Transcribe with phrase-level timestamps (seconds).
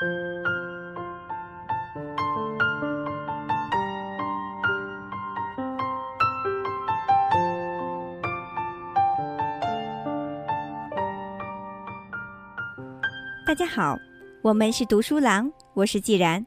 [0.00, 0.04] 大
[13.56, 13.98] 家好，
[14.42, 16.46] 我们是读书郎，我是既然。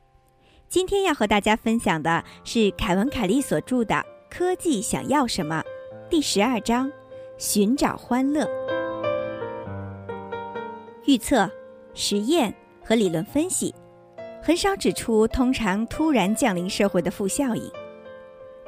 [0.70, 3.96] 今天要和大家分享的是凯文·凯利所著的
[4.30, 5.62] 《科技想要什么》
[6.10, 6.90] 第十二章：
[7.38, 8.48] 寻找欢乐。
[11.04, 11.52] 预测、
[11.94, 13.74] 实验和理论分析
[14.42, 17.72] 很少指出通常突然降临社会的负效应。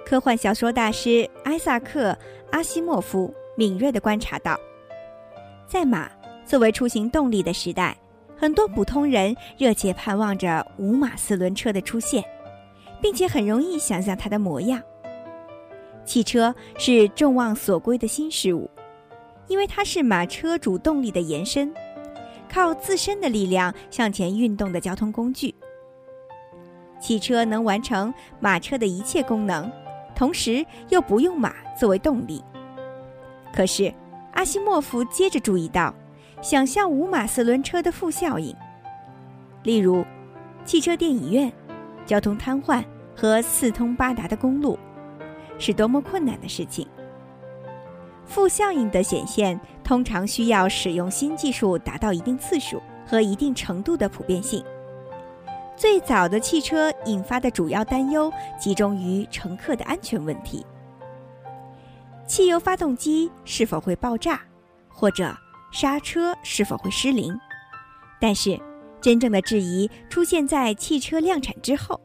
[0.06, 2.12] 科幻小说大师艾萨克·
[2.52, 4.60] 阿西莫夫敏锐地观察到，
[5.68, 6.10] 在马
[6.46, 7.98] 作为出行动力的时代。
[8.36, 12.22] 很多普通人热切盼望着五马四轮车的出现，
[13.02, 14.82] 并且很容易想象它的模样。
[16.04, 18.70] 汽车是众望所归的新事物，
[19.48, 21.74] 因为它是马车主动力的延伸，
[22.54, 25.56] 靠自身的力量向前运动的交通工具。
[27.00, 29.72] 汽车能完成马车的一切功能，
[30.16, 32.44] 同时又不用马作为动力。
[33.52, 33.92] 可是，
[34.34, 35.94] 阿西莫夫接着注意到。
[36.42, 38.54] 想象五马四轮车的负效应，
[39.64, 40.04] 例如
[40.66, 41.50] 汽车电影院、
[42.06, 42.84] 交通瘫痪
[43.16, 44.78] 和四通八达的公路，
[45.58, 46.86] 是多么困难的事情。
[48.26, 54.64] 负效应的显现通常需要使用新技术达到一定次数和一定程度的普遍性。
[55.76, 60.66] 最早的汽车引发的主要担忧集中于乘客的安全问题：
[62.28, 64.42] 汽油发动机是否会爆炸，
[64.90, 65.36] 或者？
[65.76, 67.36] 刹车是否会失灵？
[68.22, 68.60] 但是，
[69.02, 72.00] 真正的质疑出现在汽车量产之后。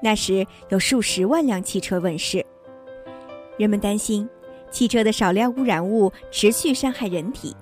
[0.00, 2.46] 那时有数十万辆汽车问世，
[3.58, 4.28] 人们担心
[4.76, 7.56] 汽车的少量污染物持续伤害人体，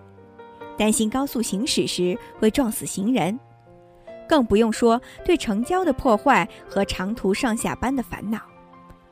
[0.77, 3.39] 担心高速行驶时会撞死行人，
[4.29, 8.41] 更不用说对城郊的破坏和长途上下班的烦恼。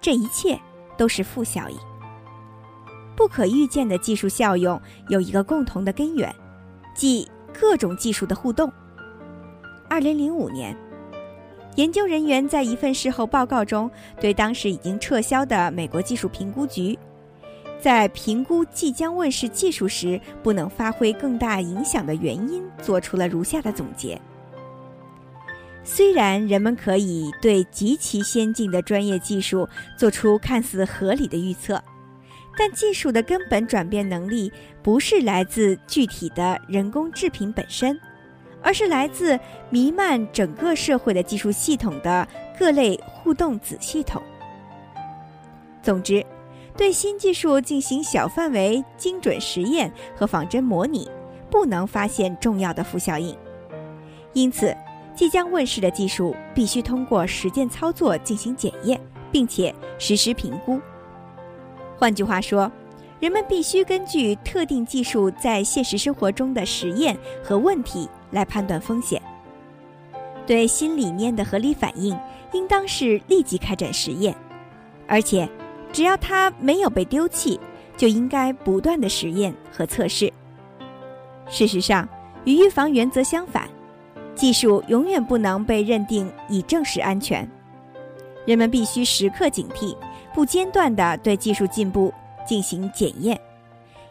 [0.00, 0.58] 这一切
[0.96, 1.78] 都是负效应。
[3.14, 6.34] 不可预见的技术效用有一个共同的根源，
[6.96, 8.68] 即各种技术的互动。
[9.88, 10.76] 二零零五年，
[11.76, 13.88] 研究人员在一份事后报告中，
[14.20, 16.98] 对当时已经撤销的美国技术评估局，
[17.82, 24.20] 在评估即将问世技术时不能发挥更大影响的原因，做出了如下的总结：
[25.82, 31.82] 虽然人们可以对极其先进的专业技术做出看似合理的预测。
[32.56, 37.98] 但技术的根本转变能力不是来自具体的人工制品本身，
[38.62, 44.22] 而是来自弥漫整个社会的技术系统的各类互动子系统。
[45.82, 46.24] 总之，
[46.76, 51.08] 对新技术进行小范围精准实验和仿真模拟，
[51.50, 53.36] 不能发现重要的负效应。
[54.32, 54.74] 因此，
[55.14, 58.98] 即将问世的技术必须通过实践操作进行检验，
[59.30, 60.80] 并且实时评估。
[61.98, 62.72] 换句话说，
[63.20, 69.20] 人们必须根据特定技术在现实生活中的实验和问题来判断风险。
[70.46, 72.18] 对新理念的合理反应，
[72.52, 74.34] 应当是立即开展实验，
[75.06, 75.48] 而且
[75.92, 77.60] 只要它没有被丢弃，
[77.96, 80.32] 就应该不断的实验和测试。
[81.48, 82.08] 事实上，
[82.44, 83.68] 与预防原则相反，
[84.34, 87.48] 技术永远不能被认定已证实安全。
[88.46, 89.96] 人们必须时刻警惕。
[90.34, 92.10] 不间断地对技术进步
[92.46, 93.38] 进行检验，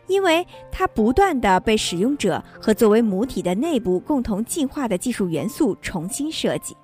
[0.05, 6.77] 因为它不断地被使用者和作为母体的内部共同进化的技术元素重新设计。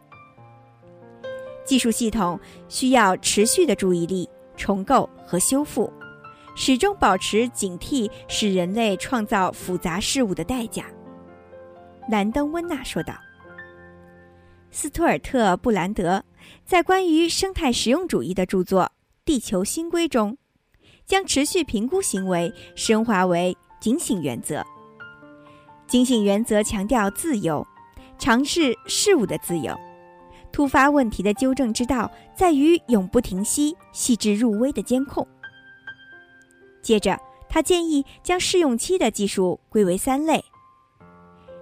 [1.64, 5.92] 技术系统需要持续的注意力、重构和修复，
[6.56, 10.84] 始终保持警惕使人类创造复杂事物的代价。
[12.10, 13.14] 兰登·温纳说道。
[14.70, 16.24] 斯图尔特·布兰德
[16.66, 18.92] 在关于生态实用主义的著作。
[19.24, 20.38] 地球新规中，
[21.06, 24.66] 将持续评估行为升华为警醒原则。
[25.86, 27.66] 警醒原则强调自由，
[28.18, 29.78] 尝试事物的自由。
[30.50, 35.28] 突发问题的纠正之道在于永不停息、细致入微的监控。
[36.84, 40.46] 接着，他建议将试用期的技术归为三类：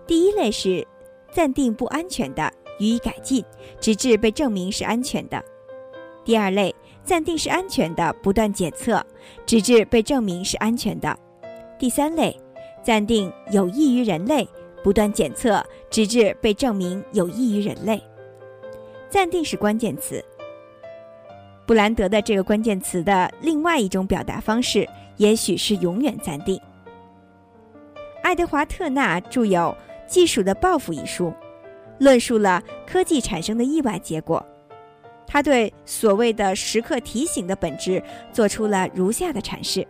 [0.06, 0.86] 第一类是
[1.32, 3.42] 暂定不安全的，予以改进，
[3.80, 5.40] 直至被证明是安全的；
[6.26, 6.76] 第二类。
[7.06, 9.06] 暂定是安全的，不断检测，
[9.46, 11.16] 直至被证明是安全的。
[11.78, 12.36] 第三类，
[12.82, 14.50] 暂定有益于人类，
[14.84, 18.02] 不断检测，直至被证明有益于人类。
[19.08, 20.20] 暂定是关键词。
[21.66, 26.60] 布兰德的这个关键词的另外一种表达方式，也许是永远暂定。
[28.22, 29.76] 爱德华特纳著有
[30.08, 31.34] 《技术的报复》一书，
[32.00, 34.46] 论述了科技产生的意外结果。
[35.28, 38.02] 他对所谓的时刻提醒的本质
[38.32, 39.86] 做出了如下的阐释：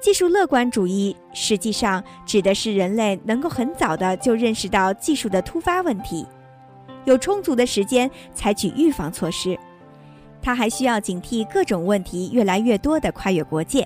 [0.00, 6.24] 技术乐观主义实际上指的是人类能够很早的就认识到技术的突发问题，
[7.04, 9.58] 有充足的时间采取预防措施。
[10.46, 13.84] 他还需要警惕各种问题越来越多的跨越国界，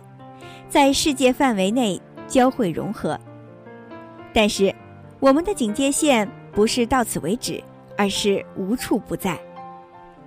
[0.68, 1.98] 在世界范围内
[2.28, 3.18] 交汇融合。
[4.34, 4.70] 但是，
[5.20, 7.64] 我们的警戒线不是到此为止，
[7.96, 9.40] 而是无处不在。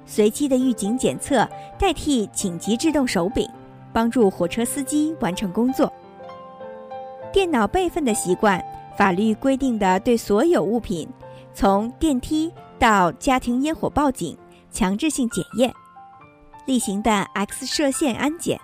[0.08, 1.48] 随机的预警检测
[1.78, 3.48] 代替紧急制动手柄，
[3.94, 5.94] 帮助火车司机完成工作。
[7.32, 8.60] 电脑备份的习惯，
[8.98, 11.08] 法律规定的对所有物品，
[11.54, 14.36] 从电梯到家庭烟火报警，
[14.72, 15.72] 强制性检验。
[16.66, 18.60] 例行的 X 射线安检，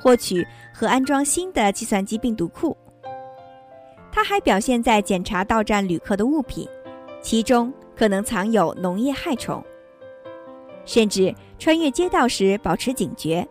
[0.00, 2.76] 获取和安装新的计算机病毒库。
[4.12, 6.68] 它还表现在检查到站旅客的物品，
[7.20, 9.64] 其中可能藏有农业害虫。
[10.84, 13.46] 甚至穿越街道时保持警觉。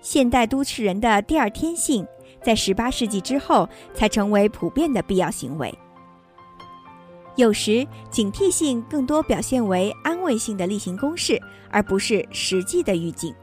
[0.00, 2.06] 现代都市人的第二天性，
[2.42, 5.72] 在18世纪之后才成为普遍的必要行为。
[7.36, 11.38] 有时，警惕性更多表现为安慰性的例行公事，
[11.70, 13.34] 而不是实际的预警。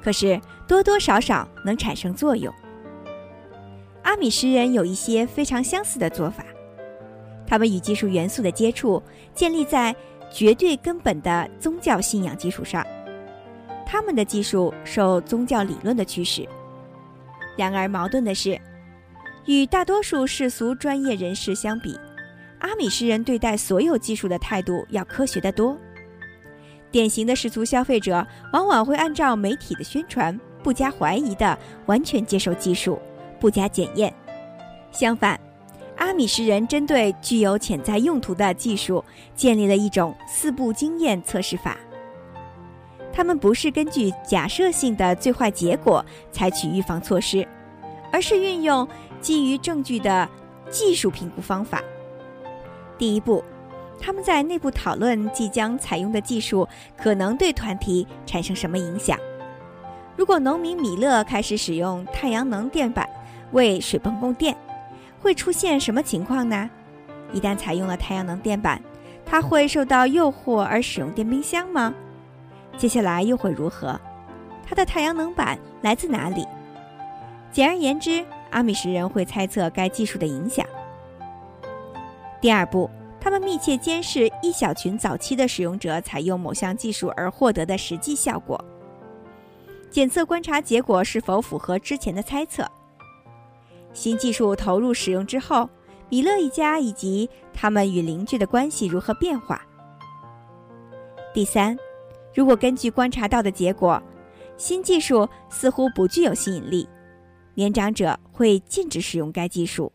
[0.00, 2.54] 可是，多多少少能产生作用。
[4.02, 6.44] 阿米什人有一些非常相似的做法，
[7.46, 9.02] 他们与技术元素的接触
[9.34, 9.94] 建立在
[10.30, 12.86] 绝对根本的宗教信仰基础上，
[13.84, 16.48] 他们的技术受宗教理论的驱使。
[17.56, 18.56] 然而，矛盾的是，
[19.46, 21.98] 与大多数世俗专业人士相比。
[22.64, 25.76] 阿米什人对待所有技术的态度要科学得多。
[26.90, 32.98] 典型的世俗消费者往往会按照媒体的宣传，不加怀疑的完全接受技术，
[33.38, 34.10] 不加检验。
[34.90, 35.38] 相反，
[35.98, 41.76] 阿米什人针对具有潜在用途的技术，建立了一种四步经验测试法。
[43.12, 46.02] 他们不是根据假设性的最坏结果
[46.32, 47.46] 采取预防措施，
[48.10, 48.88] 而是运用
[49.20, 50.26] 基于证据的
[50.70, 51.82] 技术评估方法。
[52.98, 53.42] 第一步，
[54.00, 59.18] 他们在内部讨论即将采用的技术可能对团体产生什么影响。
[60.16, 63.08] 如果农民米勒开始使用太阳能电板
[63.52, 64.56] 为水泵供电，
[65.20, 66.70] 会出现什么情况呢？
[67.32, 68.80] 一旦采用了太阳能电板，
[69.26, 71.92] 他会受到诱惑而使用电冰箱吗？
[72.76, 74.00] 接下来又会如何？
[74.64, 76.46] 他的太阳能板来自哪里？
[77.50, 80.64] 简而言之，阿米什人会猜测该技术的影响。
[82.44, 88.62] 第二步，他们密切监视一小群早期的使用者采用某项技术而获得的实际效果，
[89.88, 92.70] 检测观察结果是否符合之前的猜测。
[93.94, 95.66] 新技术投入使用之后，
[96.10, 99.62] 米勒一家以及他们与邻居的关系如何变化？
[101.32, 101.74] 第三，
[102.34, 104.02] 如果根据观察到的结果，
[104.58, 106.86] 新技术似乎不具有吸引力，
[107.54, 109.90] 年长者会禁止使用该技术。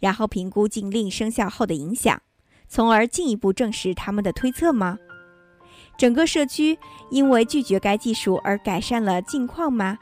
[0.00, 2.20] 然后评估禁令生效后的影响，
[2.66, 4.98] 从而进一步证实他们的推测吗？
[5.96, 6.78] 整个社区
[7.10, 9.98] 因为拒绝该技术而改善了境况吗？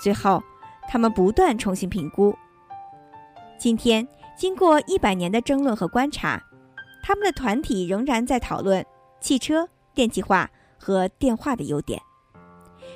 [0.00, 0.42] 最后，
[0.88, 2.34] 他们不断重新评估。
[3.58, 4.06] 今天，
[4.38, 6.40] 经过一百年的争论和观察，
[7.02, 8.86] 他们的团体仍然在讨论
[9.20, 12.00] 汽车、电气化和电话的优点。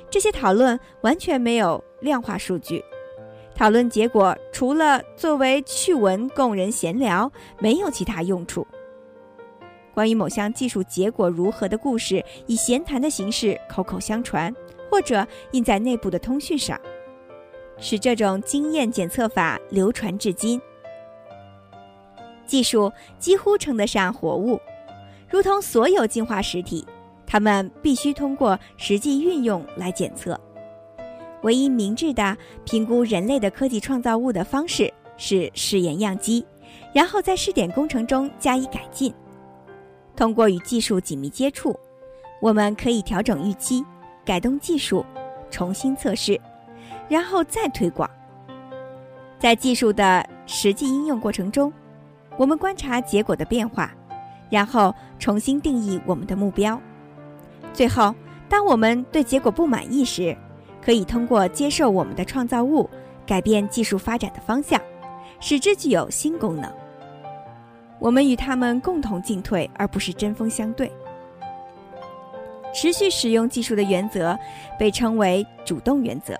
[0.09, 2.83] 这些讨论完全没有量化数据。
[3.55, 8.67] 讨论结果除了作为趣闻供人闲聊，没有其他用处。
[9.93, 14.53] 关于某项技术结果如何的故事，以闲谈的形式口口相传，
[14.91, 16.77] 或者印在内部的通讯上，
[17.77, 20.61] 使这种经验检测法流传至今。
[22.45, 24.59] 技术几乎称得上活物，
[25.29, 26.85] 如同所有进化实体，
[27.25, 30.37] 它们必须通过实际运用来检测。
[31.45, 32.35] 唯一明智的
[32.65, 36.43] 评估人类的科技创造物的方式是试验样机，
[36.91, 39.13] 然后在试点工程中加以改进。
[40.15, 41.79] 通过与技术紧密接触，
[42.41, 43.85] 我们可以调整预期、
[44.25, 45.05] 改动技术、
[45.51, 46.41] 重新测试，
[47.07, 48.09] 然后再推广。
[49.37, 51.71] 在技术的实际应用过程中，
[52.37, 53.93] 我们观察结果的变化，
[54.49, 56.81] 然后重新定义我们的目标。
[57.71, 58.15] 最后，
[58.49, 60.35] 当我们对结果不满意时，
[60.85, 62.87] 可以通过接受我们的创造物，
[63.25, 64.79] 改变技术发展的方向，
[65.39, 66.71] 使之具有新功能。
[67.97, 70.91] 我们与他们共同进退，而不是针锋相对。
[72.71, 74.37] 持续使用技术的原则
[74.77, 76.37] 被称为主动原则，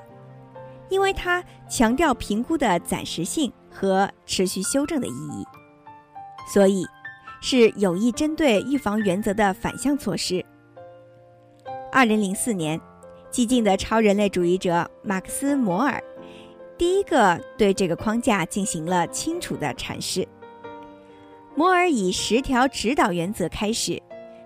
[0.89, 5.43] 因为它强调评估的暂时性和持续修正的意义。
[6.53, 6.85] 所以，
[7.41, 10.45] 是有意针对预防原则的反向措施。
[11.91, 12.79] 二零零四年，
[13.35, 16.01] 激进的超人类主义者马克思·摩尔
[16.77, 20.25] 第一个对这个框架进行了清楚的阐释。
[21.53, 24.01] 摩尔以十条指导原则开始，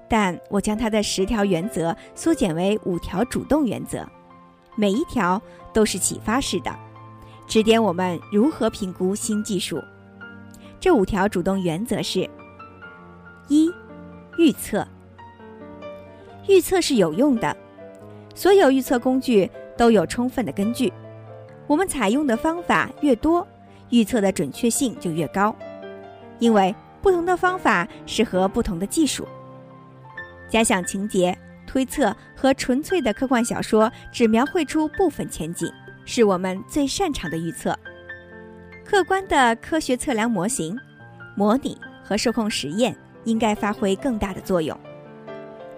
[0.10, 4.04] 但我将他的十条原则缩减为五条主动原则，
[4.76, 5.40] 每一条
[5.72, 6.76] 都是启发式的，
[7.46, 9.80] 指点我们如何评估新技术。
[10.80, 12.28] 这五条主动原则是：
[13.50, 13.72] 一、
[14.40, 14.88] 预测。
[16.48, 17.56] 预测是有用的，
[18.34, 20.92] 所有预测工具都有充分的根据。
[21.68, 23.46] 我们采用的方法越多，
[23.90, 25.56] 预测的准确性就越高，
[26.40, 29.28] 因为不同的方法适合不同的技术。
[30.48, 35.72] 假想情节、推测和纯粹的科幻小说只描绘出部分前景，
[36.06, 37.78] 是我们最擅长的预测。
[38.86, 40.78] 客观的科学测量模型、
[41.36, 42.96] 模拟和受控实验
[43.26, 44.78] 应该发挥更大的作用。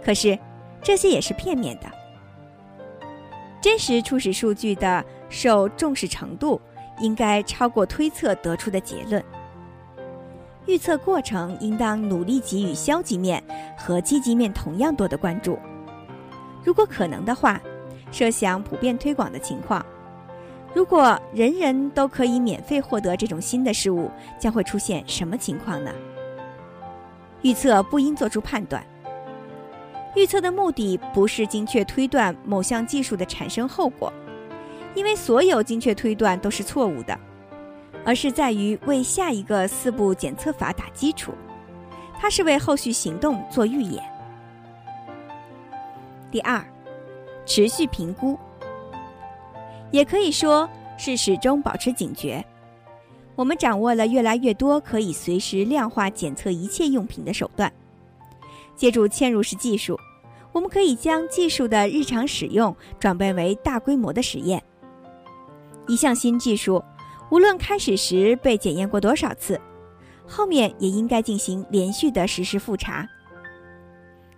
[0.03, 0.37] 可是。
[0.83, 1.85] 这些也是片面的，
[3.61, 6.59] 真实初始数据的受重视程度
[6.99, 9.23] 应该超过推测得出的结论。
[10.65, 13.43] 预测过程应当努力给予消极面
[13.77, 15.57] 和积极面同样多的关注。
[16.63, 17.61] 如果可能的话，
[18.11, 19.83] 设想普遍推广的情况，
[20.73, 25.91] 如果人人都可以免费获得这种新的事物，将会出现什么情况呢？
[27.41, 28.83] 预测不应做出判断。
[30.15, 34.11] 预测的目的不是精确推断某项技术的产生后果，
[34.93, 37.17] 因为所有精确推断都是错误的，
[38.03, 41.31] 而是在于为下一个四步检测法打基础，
[42.19, 44.03] 它是为后续行动做预演。
[46.29, 46.61] 第二，
[47.45, 48.37] 持续评估，
[49.91, 52.43] 也可以说是始终保持警觉。
[53.35, 57.71] 我们掌握了越来越多可以随时量化检测一切用品的手段。
[58.75, 59.99] 借助嵌入式技术，
[60.51, 64.63] 我们可以将技术的日常使用转变为大规模的实验。
[65.87, 66.83] 一项新技术，
[67.29, 69.59] 无论开始时被检验过多少次，
[70.27, 73.07] 后面也应该进行连续的实时复查。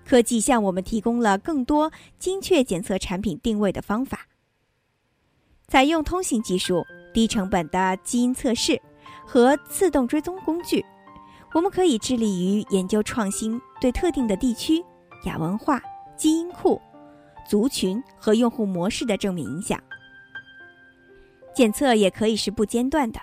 [0.06, 4.28] 科技向我们提供了更多精确检测产品定位的方法。
[5.68, 8.80] 采用通信技术、低成本的基因测试
[9.26, 10.86] 和自动追踪工具。
[11.54, 14.84] 我们可以致力于研究创新对特定的地区、
[15.26, 15.82] 亚文化、
[16.18, 16.82] 基因库、
[17.48, 19.80] 族群和用户模式的正面影响。
[21.54, 23.20] 检测也可以是不间断的，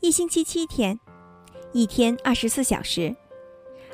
[0.00, 0.98] 一星期七天，
[1.72, 3.14] 一天二十四小时，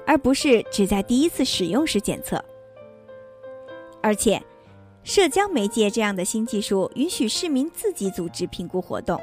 [0.06, 2.42] 而不是只在第一次使用时检测。
[4.00, 4.40] 而且，
[5.02, 9.20] 社交媒介这样的新技术允许市民自己组织评估活动，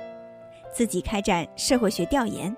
[0.73, 2.53] 自己开展社会学调研。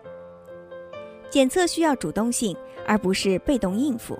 [1.29, 2.55] 检测需要主动性，
[2.85, 4.17] 而不是被动应付。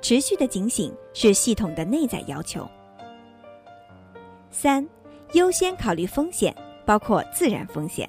[0.00, 2.68] 持续的警醒是系统的内在要求。
[4.50, 4.86] 三，
[5.32, 6.54] 优先考虑风险，
[6.84, 8.08] 包括自然风险。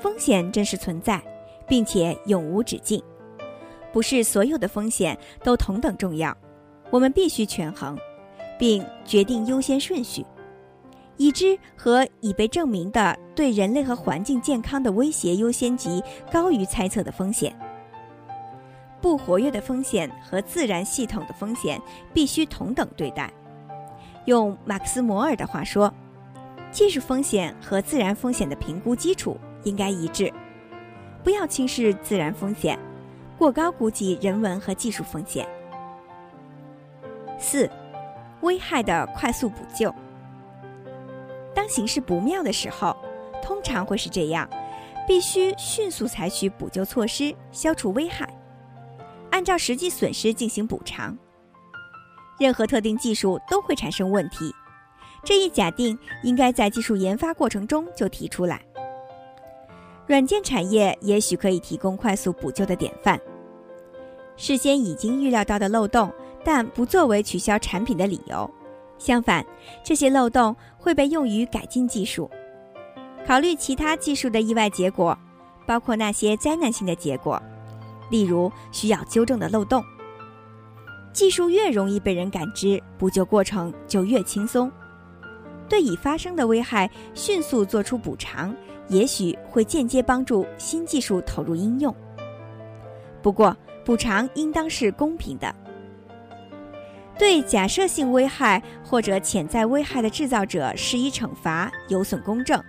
[0.00, 1.22] 风险真实存在，
[1.66, 3.02] 并且永无止境。
[3.92, 6.36] 不是所有的风险都同等重要，
[6.90, 7.96] 我们必须权衡，
[8.58, 10.26] 并决定优先顺序。
[11.16, 16.02] 已知和已被证明的对人类和环境健康的威胁优先级
[16.32, 17.54] 高于猜测的风险。
[19.00, 21.80] 不活跃的风险和自然系统的风险
[22.12, 23.30] 必须同等对待。
[24.24, 25.92] 用马克思·摩尔的话说，
[26.70, 30.32] 技术风险和自然风险的评估基础应该一致。
[31.22, 32.78] 不要轻视自然风险，
[33.38, 35.46] 过高估计人文和技术风险。
[37.38, 37.70] 四，
[38.40, 39.94] 危害的快速补救。
[41.54, 42.96] 当形势不妙的时候，
[43.42, 44.48] 通常会是这样：
[45.06, 48.28] 必须迅速采取补救措施，消除危害，
[49.30, 51.16] 按照实际损失进行补偿。
[52.38, 54.52] 任何特定技术都会产生问题，
[55.22, 58.60] 这一假定应该在技术研发过程中就提出来。
[60.06, 63.18] 软件产业也许可以提供快速补救的典范：
[64.36, 66.12] 事先已经预料到的漏洞，
[66.44, 68.50] 但不作为取消产品的理由。
[68.98, 69.44] 相反，
[69.82, 72.30] 这些漏洞会被用于改进技术。
[73.26, 75.16] 考虑其他技术的意外结果，
[75.66, 77.42] 包括那些灾难性的结果，
[78.10, 79.82] 例如需要纠正的漏洞。
[81.12, 84.70] 技术越容易被人感知，补救过程就越轻松。
[85.68, 88.54] 对已发生的危害迅速做出补偿，
[88.88, 91.94] 也许会间接帮助新技术投入应用。
[93.22, 95.54] 不过，补偿应当是公平的。
[97.18, 102.62] 对假设性危害或者潜在危害的制造者施以惩罚，有损公正，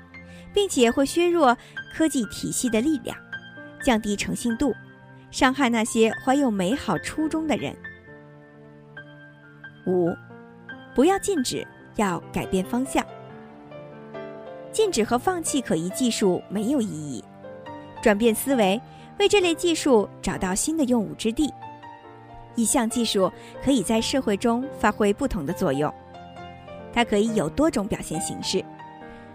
[0.53, 1.57] 并且会削弱
[1.93, 3.17] 科技体系的力量，
[3.83, 4.73] 降低诚信度，
[5.31, 7.75] 伤害那些怀有美好初衷的人。
[9.87, 10.15] 五，
[10.93, 13.05] 不要禁止，要改变方向。
[14.71, 17.23] 禁止和放弃可疑技术没有意义，
[18.01, 18.79] 转变思维，
[19.17, 21.51] 为这类技术找到新的用武之地。
[22.55, 23.31] 一项技术
[23.63, 25.93] 可以在社会中发挥不同的作用，
[26.93, 28.63] 它可以有多种表现形式，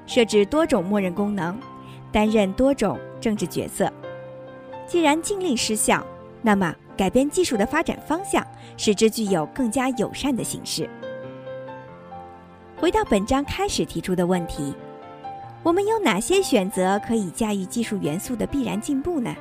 [0.06, 1.58] 设置多种默认功能，
[2.10, 3.92] 担任多种政治角色。
[4.86, 6.04] 既然禁令失效，
[6.42, 8.46] 那么改变技术的发展方向，
[8.76, 10.88] 使之具有更加友善的形式。
[12.76, 14.74] 回到本章开始提出的问题。
[15.62, 19.36] 我们有哪些选择可以驾驭技术元素的必然进步呢？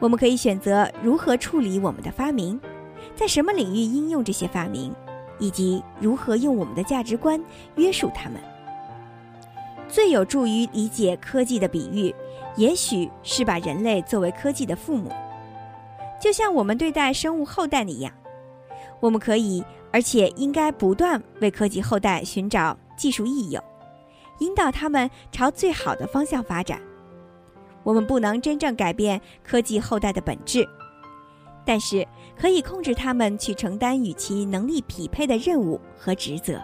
[0.00, 2.58] 我们可以选择如何处理我们的发明，
[3.14, 4.92] 在什么领域应用这些发明，
[5.38, 7.40] 以及如何用我们的价值观
[7.76, 8.40] 约束他们。
[9.88, 12.14] 最有助于理解科技的比喻，
[12.56, 15.12] 也许是把人类作为科技的父母，
[16.20, 18.12] 就像我们对待生物后代那样。
[19.00, 23.62] 我们可以，而且应该不断为科技后代寻找技术益友。
[24.38, 26.80] 引导他们朝最好的方向发展。
[27.82, 30.68] 我们不能真正改变科技后代的本质，
[31.64, 32.06] 但是
[32.36, 36.62] 可以控制他们去承担与其能力匹配的任务和职责。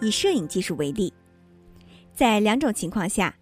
[0.00, 1.12] 以摄影技术为例，
[2.14, 3.36] 在两种情况下，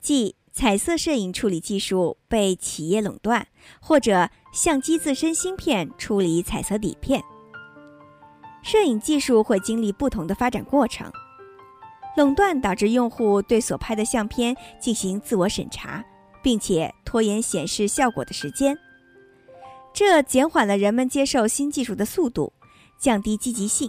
[0.00, 3.46] 即彩色摄影处理技术被企业垄断，
[3.80, 7.22] 或者相机自身芯片处理彩色底片，
[8.62, 11.12] 摄影技术会经历不同的发展过程。
[12.18, 16.04] 垄断导致用户对所拍的相片进行自我审查，
[16.42, 18.76] 并且拖延显示效果的时间，
[19.92, 22.52] 这减缓了人们接受新技术的速度，
[22.98, 23.88] 降低积极性。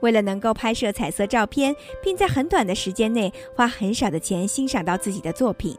[0.00, 5.74] 为了能够拍摄彩色照片，并在很短的时间内花很少的钱欣赏到自己的作品，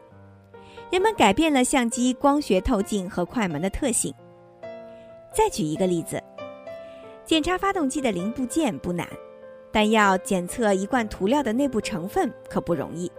[0.90, 4.12] 人们改变了相机光学透镜和快门的特性。
[5.32, 6.20] 再举一个例子，
[7.24, 9.06] 检查发动机的零部件不难。
[9.72, 13.10] 但要检测一罐涂料的内部成分可不容易。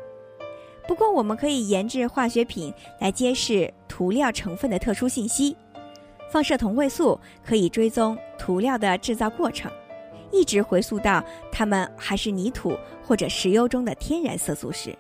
[0.88, 5.56] 不过，我们可以研制化学品来揭示涂料成分的特殊信息。
[6.30, 9.72] 放射同位素可以追踪涂料的制造过程，
[10.32, 14.94] 一直回溯到它们还是泥土或者石油中的天然色素时。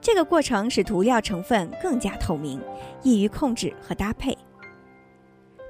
[0.00, 2.60] 这个过程使涂料成分更加透明，
[3.02, 4.36] 易于控制和搭配。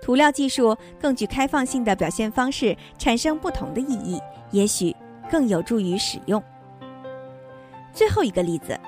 [0.03, 4.21] 涂料技术更具开放性的表现方式，产生不同的意义。
[4.51, 4.95] 也许
[5.31, 6.43] 更有助于使用。
[7.93, 8.79] 最后一个例子，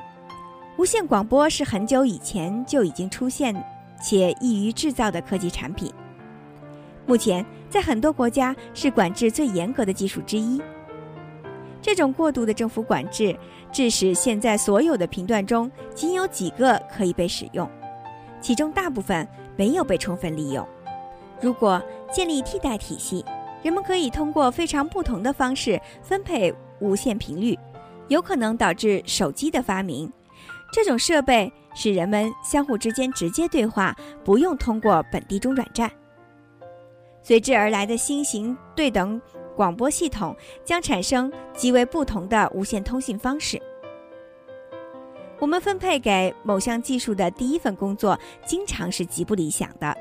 [0.76, 3.54] 无线广播是很久以前就已经出现
[4.02, 5.92] 且易于制造的科技产品，
[7.06, 10.60] 目前在很多国家是管制最严格的技术之一。
[11.80, 13.36] 这种过度的政府管制，
[13.72, 17.68] 致使现在所有的频段中仅有几个可以被使用，
[18.40, 20.66] 其中大部分没有被充分利用。
[21.40, 21.80] 如果
[22.12, 23.24] 建立替代体系，
[23.62, 27.58] 人们可以通过非常不同的方式分配无线频率，
[28.06, 30.10] 有可能导致手机的发明。
[30.72, 35.90] 这种设备使人们相互之间直接对话，不用通过本地中转站。
[37.20, 39.20] 随之而来的新型对等
[39.56, 43.60] 广播系统将产生极为不同的无线通信方式。
[45.40, 49.96] 我们分配给某项技术的第一份工作，经常是极不理想的。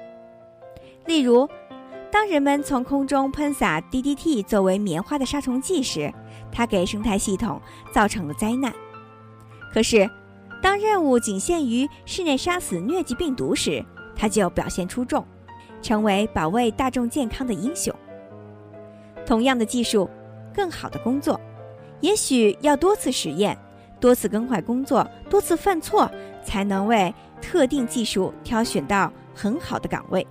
[1.06, 1.50] 例如。
[2.10, 6.12] 当人们从空中喷洒 DDT 作为棉花的杀虫剂时，
[6.52, 8.74] 它给生态系统造成了灾难。
[9.74, 10.10] 可是，
[10.62, 13.84] 当任务仅限于室内杀死疟疾病毒时，
[14.16, 15.26] 它就表现出众，
[15.82, 17.94] 成为保卫大众健康的英雄。
[19.26, 20.10] 同样的技术，
[20.54, 21.40] 更好的工作，
[22.00, 23.58] 也许要多次实验、
[24.00, 26.10] 多次更换工作、多次犯错，
[26.42, 30.26] 才能为特定技术挑选到很好的岗位。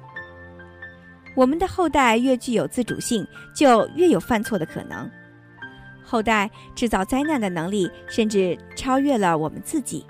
[1.37, 5.09] 我们的后代越具有自主性，就越有犯错的可能。
[6.03, 10.07] 后代制造灾难的能力甚至超越了我们自己，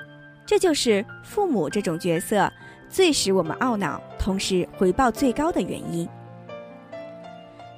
[0.47, 2.51] 这就是父母这种角色
[2.89, 6.09] 最使我们懊恼，同时回报最高的原因。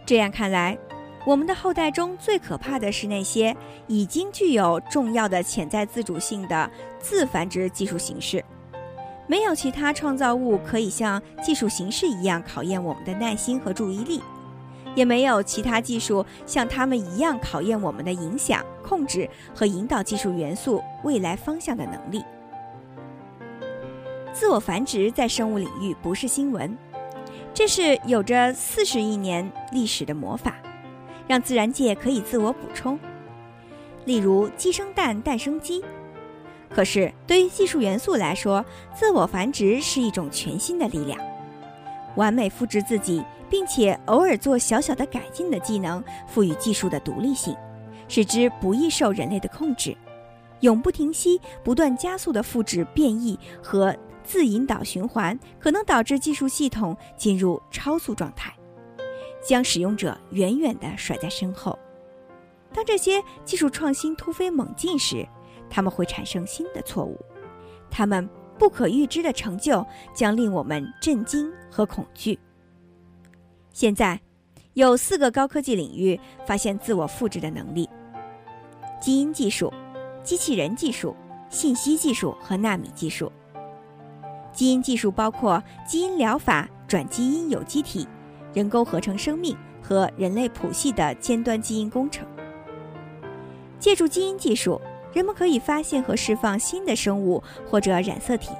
[0.04, 0.76] 这样看来，
[1.24, 3.56] 我们的后代中最可怕的是那些
[3.86, 8.44] 已经具有重要的潜在自主性的自繁殖技术形式。
[9.28, 14.22] 没有其他创造物可以像技术形式一样考验我们的耐心和注意力，
[14.94, 22.24] 也没有其他技术像它们一样考验我们的影响、控制和引导技术元素未来方向的能力。
[24.32, 26.76] 自我繁殖在生物领域不是新闻，
[27.52, 30.56] 这是有着四十亿年历史的魔法，
[31.26, 32.98] 让自然界可以自我补充。
[34.06, 35.84] 例如，鸡生蛋，蛋生鸡。
[36.70, 41.18] 可是对于技术元素来说，自我繁殖是一种全新的力量。
[42.16, 47.56] 完美复制自己，并且偶尔做小小的改进的技能，赋予技术的独立性，
[48.08, 49.96] 使之不易受人类的控制。
[50.60, 58.52] 永不停息、不断加速的复制变异和自引导循环，可能导致技术系统进入超速状态，
[59.40, 61.78] 将使用者远远地甩在身后。
[62.74, 65.24] 当这些技术创新突飞猛进时，
[65.70, 67.18] 他们会产生新的错误，
[67.90, 68.28] 他们
[68.58, 72.38] 不可预知的成就将令我们震惊和恐惧。
[73.72, 74.20] 现在，
[74.74, 77.88] 有四个高科技领域发现自我复制的能力：
[79.00, 79.72] 基因技术、
[80.24, 81.14] 机器人技术、
[81.48, 83.30] 信息技术和纳米技术。
[84.52, 88.08] 基因技术包括基因疗法、转基因有机体、
[88.52, 92.26] 人工合成生命和人类谱系的尖端基因工程。
[93.78, 94.80] 借助基因技术。
[95.12, 98.50] 人们可以发现和释放新的生物或者染色体。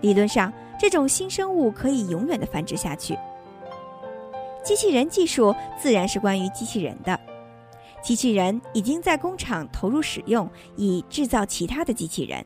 [0.00, 3.16] 理论上，这种新生物可以永远的繁殖下去。
[4.62, 7.18] 机器人技术自然是关于机器人的。
[8.02, 12.44] 机器人已经在工厂投入使用，以制造其他的机器人。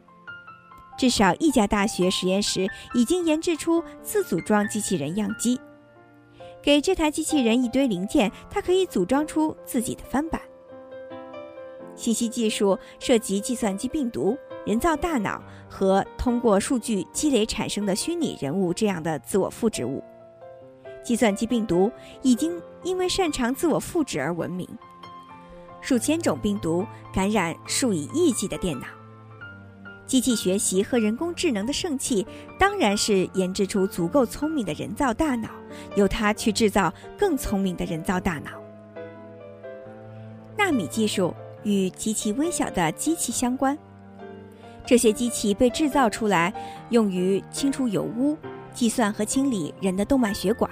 [0.96, 5.60] 至少一家大学实验室已经研制出自组装机器人样机。
[6.60, 10.40] 给这台机器人一堆零件，它可以组装出自己的翻版。
[11.98, 20.02] 信息技术涉及计算机病毒、人造大脑和通过数据积累产生的虚拟人物这样的自我复制物。
[21.02, 21.90] 计算机病毒
[22.22, 24.68] 已经因为擅长自我复制而闻名，
[25.80, 28.86] 数千种病毒感染数以亿计的电脑。
[30.06, 32.24] 机器学习和人工智能的盛器
[32.58, 35.50] 当然是研制出足够聪明的人造大脑，
[35.96, 38.52] 由它去制造更聪明的人造大脑。
[40.56, 41.34] 纳米技术。
[41.64, 43.76] 与极其微小的机器相关，
[44.86, 46.52] 这些机器被制造出来，
[46.90, 48.36] 用于清除油污、
[48.72, 50.70] 计算和清理人的动脉血管。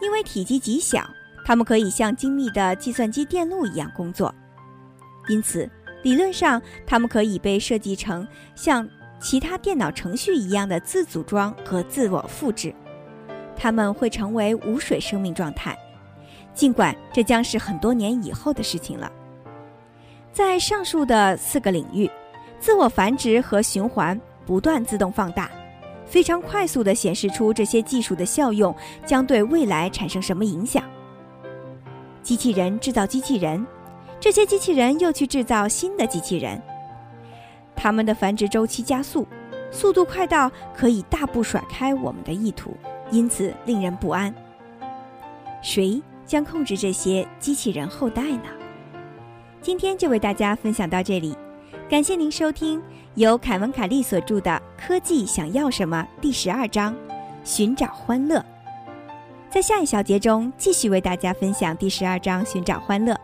[0.00, 1.04] 因为体积极小，
[1.44, 4.34] 它们可以像精密的计算机电路一样工作，
[5.28, 5.68] 因此
[6.02, 8.88] 理论上它们可以被设计成像
[9.20, 12.74] 其他电脑程序一样的自组装和自我复制。
[13.54, 15.78] 它们会成为无水生命状态，
[16.54, 19.12] 尽管这将是很多年以后的事情了。
[20.32, 22.10] 在上述的四个领域，
[22.58, 25.50] 自我繁殖和循环不断自动放大，
[26.06, 30.84] 非常快速地显示出这些技术的效用将对未来产生什么影响。
[32.22, 33.66] 机器人制造机器人，
[34.20, 36.60] 这些机器人又去制造新的机器人，
[37.74, 39.26] 它们的繁殖周期加速，
[39.72, 42.76] 速度快到可以大步甩开我们的意图，
[43.10, 44.32] 因此令人不安。
[45.60, 48.44] 谁将控制这些机器人后代呢？
[49.62, 51.36] 今天就为大家分享到这里，
[51.88, 52.82] 感谢您收听
[53.14, 56.96] 由凯文·凯利所著的《科技想要什么》第十二章
[57.44, 58.42] “寻找欢乐”。
[59.50, 63.14] 在下一小节中，继续为大家分享第十二章“寻找欢乐”，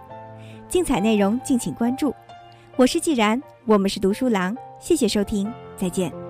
[0.69, 2.15] 精彩内容敬请关注。
[2.77, 6.26] 我是既然，我们是读书郎，谢谢收听，再见。